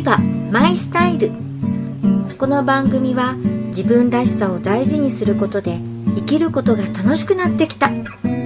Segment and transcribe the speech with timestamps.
[0.00, 1.30] ビバマイスタイル。
[2.38, 3.34] この番組は
[3.66, 5.78] 自分らしさを大事にすることで
[6.16, 7.90] 生きることが楽しくなってきた。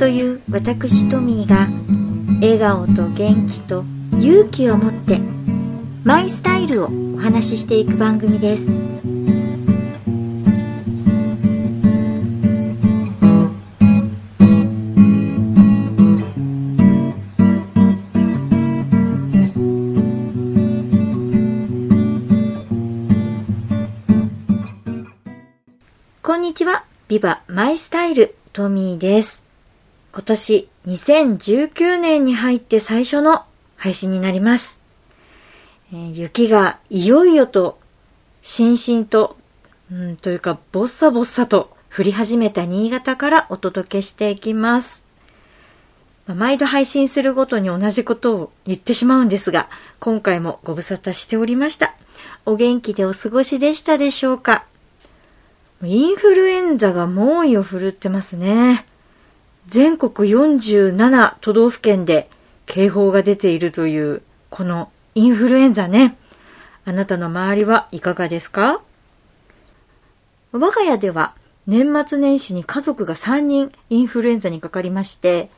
[0.01, 1.69] という私トミーが
[2.40, 3.85] 笑顔と元気と
[4.18, 5.21] 勇気を持って
[6.03, 8.66] マイスタイルをお話ししていく番組です。
[26.27, 29.45] こんにちはビバマイスタイルトミーです
[30.11, 33.45] 今年2019年に入って最初の
[33.77, 34.81] 配信になります
[35.92, 37.78] えー雪がいよいよと、
[38.41, 39.37] しんしんと、
[39.92, 45.03] うん、というか、ぼっさぼっさと降り始めた新潟からお届けしていきます。
[46.27, 49.69] ま毎度配信するごとに同じことを言ってしまうんですが、
[50.00, 51.94] 今回もご無沙汰しておりました。
[52.47, 54.64] お元気でお過ごしでしたでしょうか？
[55.86, 58.86] インフルエンザが猛威を振るってますね。
[59.66, 62.28] 全国47都道府県で
[62.66, 66.16] 警報が出ているという、このインフルエンザね。
[66.84, 68.82] あなたの周りはいかがですか？
[70.52, 71.34] 我が家では
[71.66, 75.50] 年末年始に家族が3人インフルエンザにかかりまして、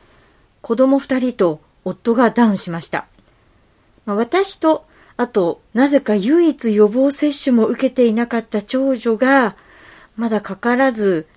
[0.61, 3.07] 子供2人と夫がダウンしました。
[4.05, 4.85] まあ私と、
[5.17, 9.55] あと、なぜか唯一予防接種も受けていなかった長女が、
[10.17, 11.27] まだかからず、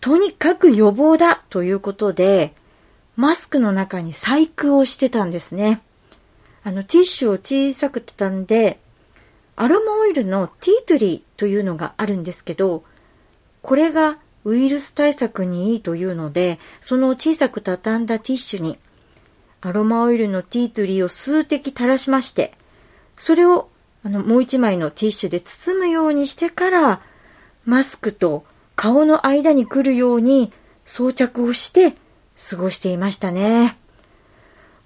[0.00, 2.54] とにかく予防だということで、
[3.16, 5.82] マスクの中に細工をしてたんですね。
[6.64, 8.78] あの、ティッシュを小さく畳んで、
[9.56, 12.84] アロマオイルのティートリーというのがあるんですけど、
[13.62, 18.78] これがウイルス対策にいいというので、その小さく畳んだティッシュに、
[19.60, 22.52] アロマオイルのティートリーを数滴垂らしまして、
[23.16, 23.68] それを
[24.04, 27.00] あのもう一枚のティッシュで包むようにしてから、
[27.66, 28.44] マスクと
[28.76, 30.52] 顔の間に来るように
[30.84, 31.94] 装着をして
[32.50, 33.76] 過ごしていましたね。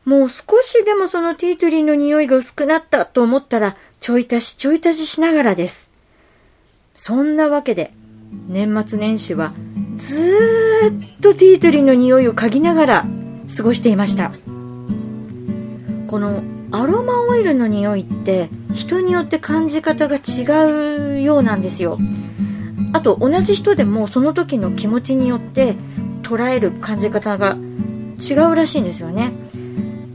[0.05, 5.91] もう少しでもそのティートリーの匂いが薄くなったと思ったら、ちょい足しちょい足ししながらです。
[6.95, 7.93] そんなわけで、
[8.49, 9.53] 年末年始は
[9.95, 13.07] ずっとティートリーの匂いを嗅ぎながら
[13.55, 14.33] 過ごしていました。
[16.07, 16.43] この
[16.73, 21.99] アロマオイルの匂いって人によって感じ方が違うようなんですよ。
[22.93, 25.75] あと同じ人でもその時の気持ちによって
[26.23, 27.57] 捉える感じ方が
[28.19, 29.33] 違うらしいんですよね。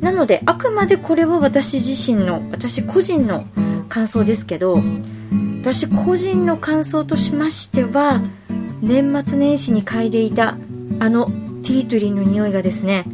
[0.01, 3.45] なのであくまでこれは私自身の私個人の
[3.89, 4.79] 感想ですけど
[5.61, 8.21] 私個人の感想としましては
[8.81, 10.57] 年末年始に嗅いでいた
[10.99, 11.25] あの
[11.63, 13.05] ティートリーの匂いがですね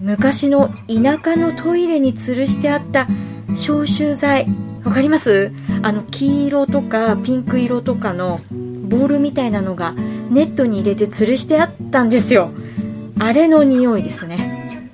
[0.00, 3.06] 昔の田舎のトイレに吊るしてあった
[3.54, 4.48] 消臭剤
[4.84, 5.52] わかります？
[5.82, 12.50] あの黄色とかピンク色とかのボールみたいなのがネットに入れて吊るしてあったんですよ。
[13.18, 14.90] あれの匂いですね。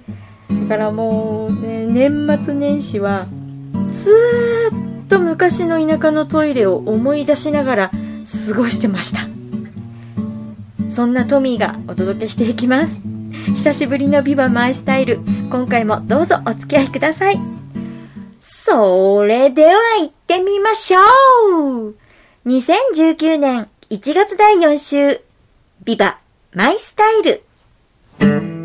[0.69, 3.26] だからもうね年末年始は
[3.91, 7.91] ずーっと昔の田舎のトイレを思い出しながら
[8.48, 9.28] 過ごしてました。
[10.88, 13.00] そんなトミーがお届けしていきます。
[13.54, 15.20] 久しぶりのビバマイスタイル。
[15.50, 17.41] 今回もどうぞお付き合いください。
[18.38, 20.98] それでは行ってみましょ
[21.91, 21.94] う。
[22.47, 25.20] 2019年1月第4週
[25.84, 26.19] ビバ
[26.53, 28.56] マイスタイル。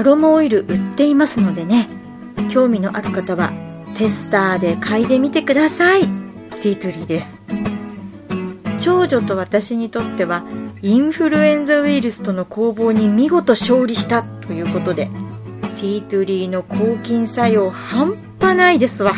[0.00, 1.86] アロマオイル売っていますのでね
[2.50, 3.52] 興味のある方は
[3.98, 6.00] テスターで嗅いでみてください。
[6.00, 7.28] ティートリーです。
[8.80, 10.42] 長女と私にとっては
[10.80, 15.04] インフルエンザウイルスとの攻防に見事勝利したということで
[15.76, 19.12] ティートリーの抗菌作用半端ないですわ。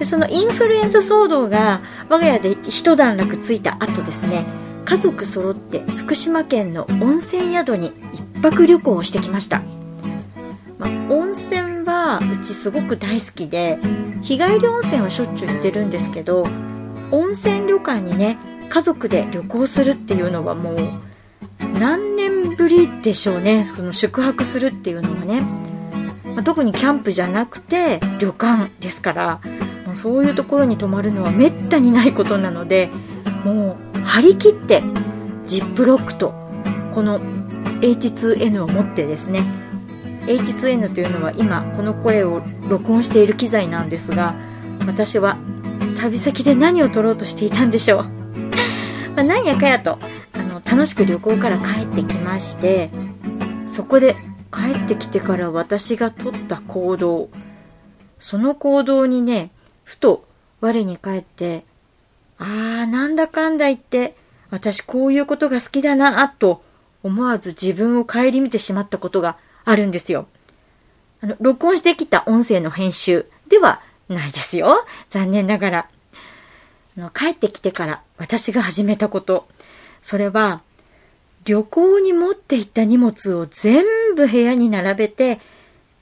[0.00, 4.46] でそのインフルエンザ騒動が我が家で一段落ついた後ですね
[4.88, 9.60] 家族揃って福島県の温泉宿に一泊旅行をしてきました、
[10.78, 13.78] まあ、温泉はうちすごく大好きで
[14.22, 16.44] 日帰り温泉はしょっちゅう行ってるんですけど
[17.10, 18.38] 温泉旅館にね
[18.70, 20.78] 家族で旅行するっていうのはもう
[21.78, 25.42] 何年ぶりでしょうねその宿泊するっていうのはね、
[26.24, 29.40] まあ特にキャンプじゃなくて旅館ですから
[29.94, 32.88] そういうところに泊まるのはめったにないことなので
[33.44, 34.82] もう張り切って
[35.46, 36.32] ジップロックと
[36.92, 37.20] この
[37.82, 39.44] H2N を持ってですね
[40.22, 44.34] H2N というのは今この声を録音している機材なんですが
[44.86, 45.36] 私は
[45.98, 48.04] 旅先で何を撮ろうとしていたんでしょう。
[49.14, 49.98] まあ何やかやと
[50.32, 52.90] あの楽しく旅行から帰ってきまして
[53.66, 54.16] そこで
[54.50, 57.28] 帰ってきてから私が取った行動。
[58.18, 59.50] その行動にね
[59.84, 60.24] ふと
[60.60, 61.64] 我に返って
[62.38, 64.16] あーなんだかんだ言って
[64.50, 66.62] 私こういうことが好きだなと
[67.02, 70.26] 思わず自分を顧みてしまったことがあるんですよ。
[71.20, 74.84] あの、録音してきた音声の編集ではないですよ。
[75.10, 75.88] 残念ながら。
[76.96, 79.46] あの帰ってきてから私が始めたこと。
[80.02, 80.62] それは、
[81.44, 85.40] 旅行に持っていった荷物を全部部屋に並べて、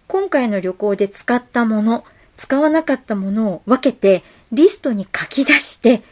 [0.06, 2.04] 今回の旅行で使ったもの、
[2.36, 4.22] 使わなかったものを分けて、
[4.52, 6.02] リストに書き出して、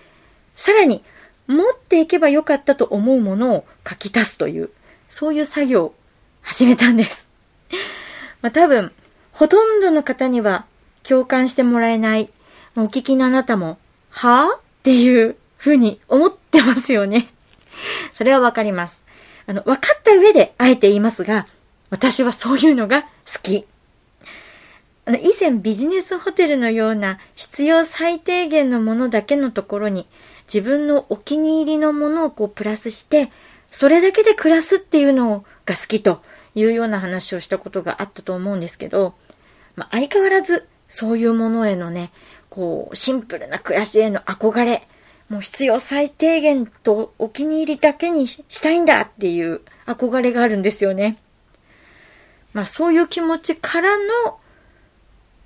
[0.56, 1.02] さらに
[1.46, 4.70] 持っていけばよかったと思うものを書き足すという、
[5.10, 5.94] そういう作業を
[6.42, 7.28] 始めたんです。
[8.40, 8.92] まあ、多分、
[9.32, 10.66] ほとんどの方には
[11.02, 12.30] 共感してもらえない。
[12.76, 13.78] お聞きのあなたも、
[14.10, 17.32] はぁっていう風に思ってますよね。
[18.12, 19.02] それはわかります。
[19.46, 21.46] あの、分かった上であえて言いますが、
[21.90, 23.66] 私はそういうのが好き。
[25.04, 30.08] あの、以前ビジネスホテルのような必要最低限のものだけのところに
[30.46, 33.30] 自分のお気に入りのものをこうプラスして、
[33.70, 36.22] それだけで暮らすっていうのが好きと
[36.54, 39.14] いうような話をしたことがあったと思うんですけど、
[39.76, 42.12] まあ、相変わらずそういうものへのね、
[42.50, 44.86] こう、シンプルな暮らしへの憧れ、
[45.28, 51.18] もう必要最低限とお気に入りだけにしたいんだっていう憧れがあるんですよね。
[52.52, 54.38] まあそういう気持ちからの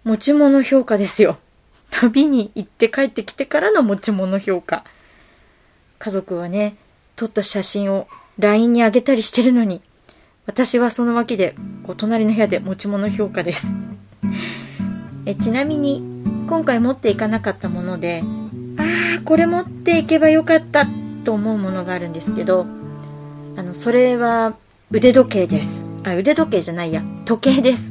[0.04, 1.38] 持ち物評価ですよ。
[1.90, 4.85] 旅に行って帰ってきてからの持ち物評価。
[5.99, 6.76] 家族はね、
[7.17, 8.06] 撮った写真を
[8.38, 9.82] LINE にあげたりしてるのに、
[10.46, 13.67] 私はその脇で、こう隣の部屋で持ち物評価です。
[15.26, 16.02] えちなみに、
[16.49, 18.23] 今回持っていかなかったもので、
[18.79, 18.82] あ
[19.19, 20.87] あ、これ持っていけばよかった
[21.25, 22.64] と思うものがあるんですけど、
[23.56, 24.55] あの、それは
[24.90, 25.69] 腕時計です。
[26.05, 27.82] あ、腕時計じゃないや、時計です。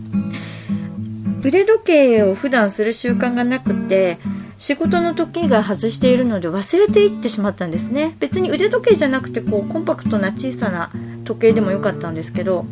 [1.47, 4.19] 腕時計を普段する習慣がなくて
[4.57, 8.17] 仕事の時が外しているので忘れていってしまったんですね。
[8.19, 10.91] 別に腕時計じゃなくてこうコンパクトな小さな
[11.23, 12.65] 時計でもよかったんですけど、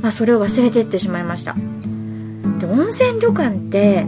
[0.00, 1.54] まあ、それを忘れていってしまいました。
[2.60, 4.06] で温泉旅館って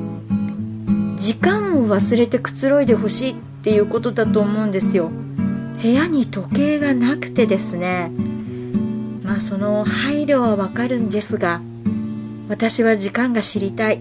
[1.18, 3.34] 時間を忘れてくつろいでほしいっ
[3.64, 5.10] ていうことだと思うんですよ。
[5.82, 8.10] 部屋に時計がなくてですね。
[9.22, 11.60] まあその配慮はわかるんですが
[12.48, 14.00] 私は時間が知りたい。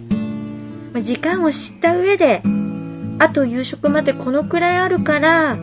[1.01, 2.43] 時間を知った上で
[3.17, 5.57] あと夕食までこのくらいあるから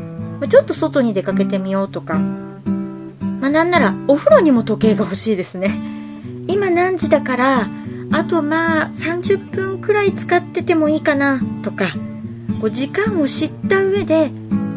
[0.48, 2.18] ちょっと外に出かけてみようとか。
[2.18, 5.74] まあなんならお風呂にも時計が欲しいですね。
[6.48, 7.68] 今何時だから
[8.12, 11.94] あとまあ30分くらい使っててもいいかなとか。
[12.60, 14.30] こう時間を知った上で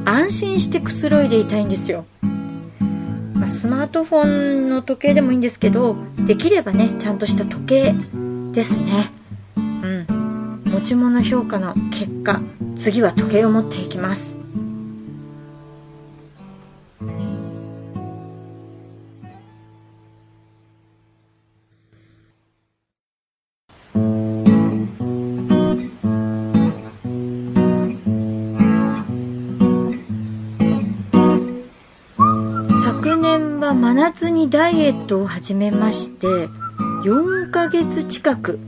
[0.05, 2.05] 安心してくつろいでいたいんですよ。
[3.43, 7.95] まあ、スマートフォンの時計でもいいんですけどできればねちゃんとした時計
[8.53, 9.11] ですね。
[9.57, 10.61] うん。
[10.63, 12.39] 持ち物評価の結果
[12.77, 14.32] 次は時計を持っていきます
[32.83, 38.59] 昨年は真夏にダイエットを始めまして4ヶ月近く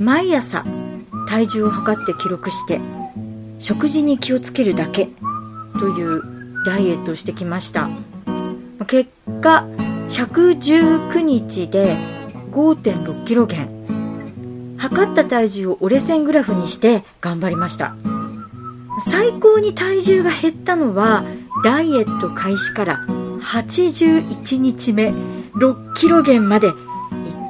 [0.00, 0.64] 毎朝
[1.28, 2.80] 体重を測って記録して
[3.60, 5.10] 食事に気をつけるだけ
[5.78, 6.24] という
[6.66, 7.88] ダイエットをしてきました。
[8.88, 9.08] 結
[9.40, 9.64] 果
[10.10, 11.96] 119日で
[12.50, 13.70] 5.6キロ減。
[14.76, 17.94] 測った体重を折れ線グラフにして頑張りました。
[18.98, 21.24] 最高に体重が減ったのは
[21.62, 23.06] ダイエット開始から
[23.42, 25.08] 81日目
[25.54, 26.74] 6キロ減まで行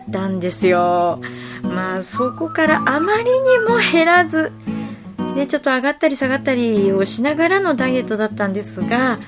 [0.08, 1.20] ったんですよ。
[1.62, 4.52] まあそこからあまりにも減らず
[5.34, 9.18] ね、ちょっと上がったり下がったりをしながらのダイエットだったんですが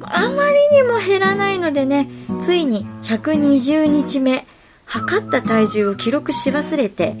[0.00, 2.08] あまりにも減らないのでね
[2.40, 4.44] ついに120日目
[4.84, 7.16] 測った体重を記録し忘れて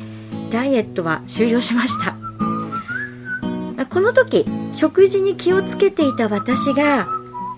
[0.50, 2.16] ダイエットは終了しました。
[3.88, 7.06] この時食事に気をつけていた私が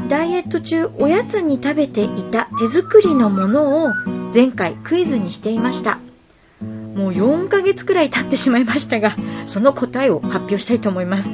[0.08, 3.90] ダイエット中おやつに食べていた手作りのものを
[4.34, 5.98] 前回クイズにしていました。
[6.60, 11.28] もう4ヶ月くらい経ってしまいましたがその答えを発表したいと思います。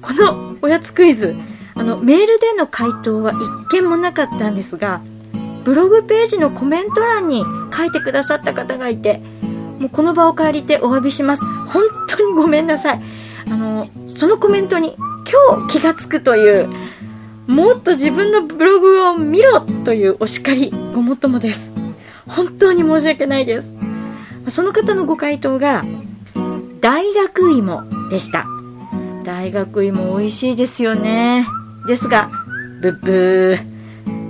[0.00, 1.34] このおやつクイズ
[1.74, 5.00] あのメールでの回答は一件もなかったんですが
[5.64, 7.44] ブログページのコメント欄に
[7.76, 9.20] 書いてくださった方がいて
[9.80, 11.44] もうこの場を借りてお詫びします。
[11.44, 13.02] 本当にごめんなさい。
[13.46, 14.94] あのそのコメントに
[15.48, 16.68] 今日気がつくという
[17.46, 21.72] もっと自分のブログを見ろというお叱りごもっともです。
[22.26, 23.72] 本当に申し訳ないです。
[24.48, 25.84] その方のご回答が
[26.80, 28.46] 大学芋でした。
[29.24, 31.46] 大学芋美味しいですよね。
[31.86, 32.30] ですが
[32.80, 33.76] ブッブー。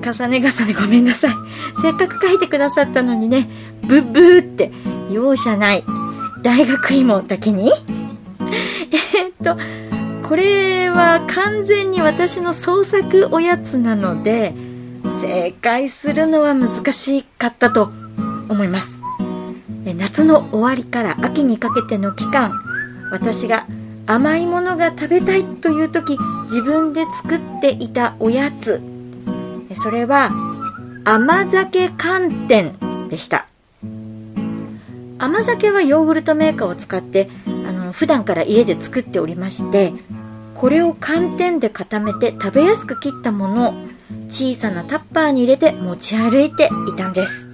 [0.06, 1.34] 重ね重ねごめんなさい。
[1.82, 3.48] せっかく書いてくださったのにね
[3.86, 4.70] ブッブーって
[5.10, 5.84] 容赦ない。
[6.42, 7.70] 大学芋だけに？
[8.92, 9.56] えっと
[10.28, 14.54] これは完全に私の創作おやつなので
[15.20, 17.92] 正解するのは難しかったと
[18.48, 19.00] 思います。
[19.84, 22.50] 夏の終わりから秋にかけての期間
[23.12, 23.66] 私が
[24.06, 28.82] 甘いものが食べたいという時自分で作っていたおやつ。
[29.74, 30.30] それは
[31.04, 32.76] 甘酒寒天
[33.08, 33.46] でした。
[35.18, 39.92] 甘酒はヨーグルトメーカーを使ってあの普段から家で作っておりまして
[40.56, 43.74] これを寒天で固めて食べやすく切ったものを
[44.28, 47.46] 小さなタッパーに入れて持ち歩いていたんです。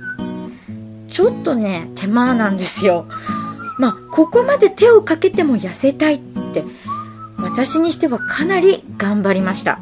[1.08, 3.06] ちょっとね手間なんですよ。
[3.78, 6.18] まあここまで手をかけても痩せたいっ
[6.54, 6.64] て
[7.38, 9.80] 私にしてはかなり頑張りました。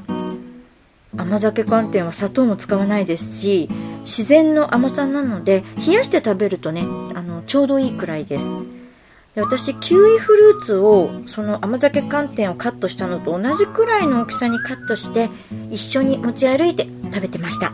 [1.16, 3.68] 甘酒寒天は砂糖も使わないですし
[4.02, 6.84] 自然の甘さなので冷やして食べるとねあ
[7.20, 8.44] のちょうどいいくらいです。
[9.34, 15.30] で私キウイフルーツをその甘酒寒天をカットしたのと同じくらいの大きさにカットして
[15.70, 17.72] 一緒に持ち歩いて食べてました。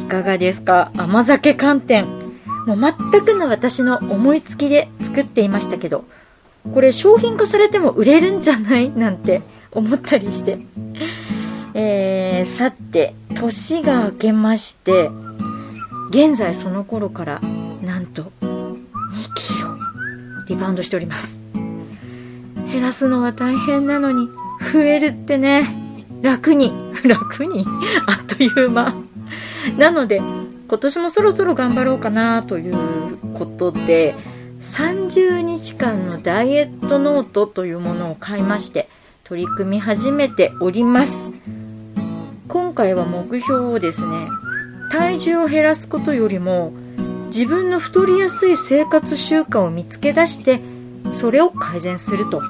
[0.00, 0.90] いかがですか？
[0.96, 2.06] 甘酒寒天。
[2.66, 2.92] もう全
[3.24, 6.04] くの私の思いつきで作っていましたけど
[6.74, 8.90] これ商品化されても売れるんじゃない？
[8.90, 10.58] なんて思ったりして。
[11.74, 15.10] えー、さて年が明けまして
[16.10, 17.40] 現在その頃から
[17.82, 18.32] なんと
[20.48, 21.38] リバウンドしております。
[22.72, 24.28] 減らすのは大変なのに
[24.72, 25.74] 増えるってね。
[26.22, 26.72] 楽に。
[27.04, 27.64] 楽に？
[28.06, 28.94] あっという間。
[29.76, 30.20] なので
[30.68, 32.74] 今年もそろそろ頑張ろうかなという
[33.34, 34.14] ことで
[34.60, 38.88] 30日間のダイエットノートというものを買いまして
[39.24, 41.30] 取り組み始めております。
[42.48, 44.28] 今回は目標をですね
[44.90, 46.72] 体重を減らすことよりも
[47.28, 50.60] 自分の太りやすい生活習慣を見つけ出して
[51.12, 52.42] それを改善すると。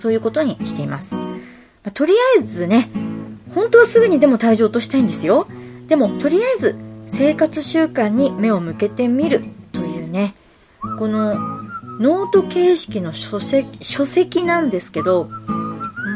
[0.00, 1.22] そういうことにしています、ま
[1.84, 2.88] あ、とりあえずね
[3.54, 5.46] 本当はすぐにでも体重を落としたいんですよ。
[5.88, 10.34] でもとりあえず生活習慣に目を向けてみるというね
[10.98, 11.34] この
[11.98, 15.28] ノート形式の書籍書籍なんですけど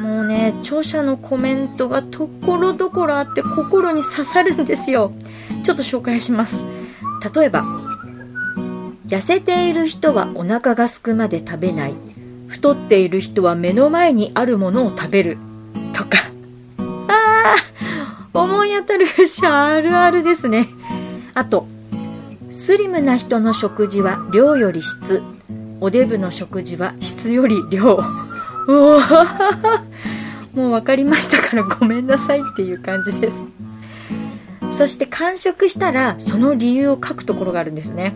[0.02, 5.12] もうね著者のコメントがところどころあって心に刺さるんですよ。
[5.64, 6.64] ちょっと紹介します。
[7.33, 7.64] 例えば
[9.07, 11.95] 痩せている人はお腹がすくまで食べない。
[12.49, 15.38] 太っている人は目の前にあるものを食べる。
[15.93, 16.19] とか。
[17.09, 17.57] あ
[18.35, 20.69] あ思い当たる節あるあるですね。
[21.35, 21.66] あと
[22.50, 25.23] スリムな人の食事は量より質。
[25.81, 27.99] おデブの食事は質より量。
[28.66, 29.83] うわ
[30.54, 33.37] もう分かりましたからごめんなさいっていう感じです。
[34.75, 38.12] そして完食したらその理由を書くところがあるんですね。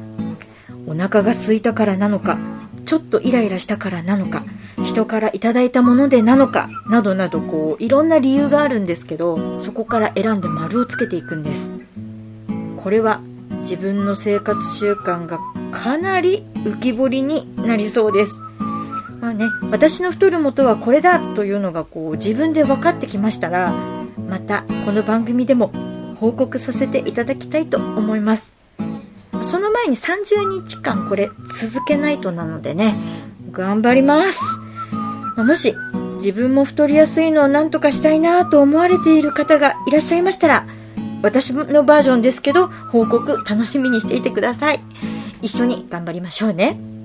[0.87, 2.38] お腹が空いたからなのか
[2.87, 4.43] ちょっとイライラしたからなのか
[4.83, 11.71] 人からいただいたものでなのかなどなどこういろんな理由があるんですけどそこから選んで丸をつけていくんです。
[12.77, 13.21] これは
[13.61, 15.38] 自分の生活習慣が
[15.71, 18.33] かなり浮き彫りになりそうです。
[19.21, 23.73] まあね、私の太る元はこれだというのがこう自分で分かってきましたら
[24.29, 25.73] またこの番組でも
[26.21, 28.55] 報告させていただきたいと思います。
[29.43, 32.97] その前に30日間これ続けないとなのでね
[33.53, 34.41] 頑張ります、
[35.37, 35.75] もし
[36.17, 40.67] 自分も太りやすいのを何とかしたいなと思われている方がいらっしゃいましたら
[41.23, 44.81] 私のバージョンですけど報告楽しみにしていてください。
[45.41, 46.98] 一緒に頑張りましょうね。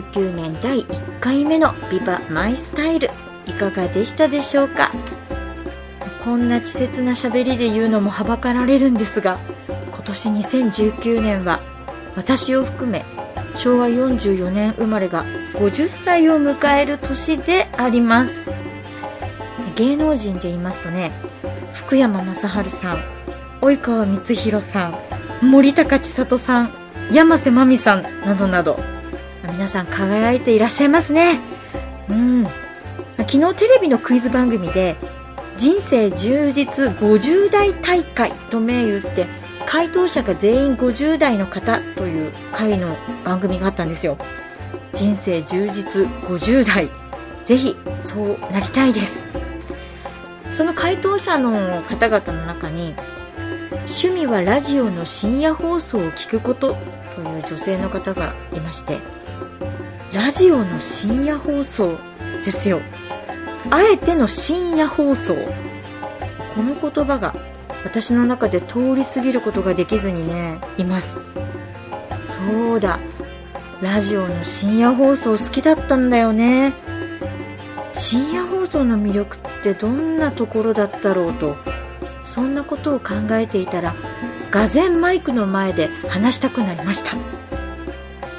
[0.00, 3.10] 2019年第1回目のビバマイスタイル。
[3.46, 4.90] いかがでしたでしょうか？
[6.24, 9.38] こんな稚拙な喋りで言うのもはばかられるんですが
[9.90, 11.60] 今年2019年は
[12.16, 13.04] 私を含め
[13.56, 18.32] 昭和44年生まれが50歳を迎える年であります。
[19.76, 21.10] 芸能人で言いますとね
[21.72, 22.98] 福山雅治さん
[23.60, 24.94] 及川光弘さん
[25.46, 26.70] 森高千里さん
[27.12, 28.78] 山瀬まみさんなどなど
[29.42, 31.40] 皆さん輝いていらっしゃいますね。
[32.08, 32.44] うん。
[33.18, 34.96] 昨日テレビのクイズ番組で
[35.56, 39.26] 人生充実50代大会と銘打って
[39.66, 44.18] 回答者が全員50代の方という回の番組があったんですよ。
[44.94, 46.90] 人生充実50代。
[47.44, 49.18] ぜひそうなりたいです。
[50.54, 52.94] その回答者の方々の中に
[53.90, 56.76] 趣味はラジオの深夜放送を聞くこと
[57.14, 58.98] という女性の方がいまして
[60.12, 61.98] ラジオの深夜放送
[62.44, 62.80] ですよ。
[63.70, 65.34] あえての深夜放送。
[65.34, 67.34] この言葉が
[67.84, 71.16] 私の中で通り過ぎることができずにねいます。
[72.26, 72.98] そうだ。
[73.80, 76.72] ラジオの深夜放送好きだったんだよね。
[77.92, 81.56] 深夜放送の魅力ってどんなところだったろうと
[82.30, 83.92] そんなことを考えていたら
[84.52, 87.16] がぜマイクの前で話したくなりました。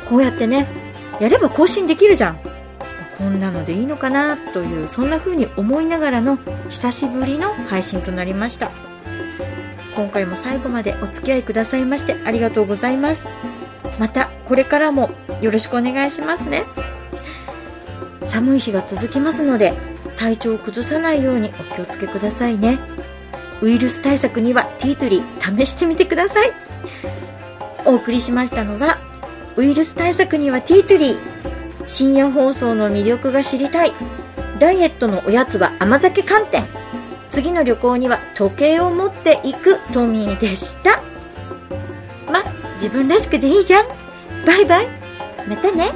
[0.10, 0.66] こうやってね
[1.20, 2.40] やれば更新できるじゃん。
[3.18, 8.72] こんなのでいいのかなというそんな風に思いながらの久しぶりの配信となりました。
[9.96, 13.22] 今回も最後までお付き合いくださいましてありがとうございます。
[14.00, 16.64] またこれからもよろしくお願いしますね。
[18.24, 19.74] 寒い日が続きますので
[20.16, 22.80] 体調を崩さないようにお気をつけくださいね。
[23.62, 26.52] ウイルス対策にはティートリー試してみてください。
[27.86, 29.00] お送りしましたのは
[29.56, 31.88] ウイルス対策にはティートリー。
[31.88, 33.92] 深夜放送の魅力が知りたい。
[34.60, 36.64] ダイエットのおやつは甘酒寒天。
[37.32, 39.78] 次の旅行には時計を持っていく。
[39.94, 41.02] トミーでした。
[42.32, 42.44] ま
[42.76, 43.88] 自分らしくでいいじゃん。
[44.46, 44.88] バイバイ。
[45.48, 45.92] またね。